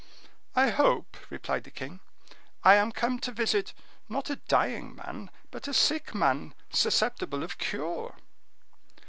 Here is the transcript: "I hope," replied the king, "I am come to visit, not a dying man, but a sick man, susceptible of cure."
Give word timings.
"I 0.55 0.69
hope," 0.71 1.15
replied 1.29 1.63
the 1.63 1.69
king, 1.69 1.99
"I 2.63 2.73
am 2.73 2.91
come 2.91 3.19
to 3.19 3.31
visit, 3.31 3.71
not 4.09 4.31
a 4.31 4.37
dying 4.37 4.95
man, 4.95 5.29
but 5.51 5.67
a 5.67 5.75
sick 5.75 6.15
man, 6.15 6.55
susceptible 6.71 7.43
of 7.43 7.59
cure." 7.59 8.15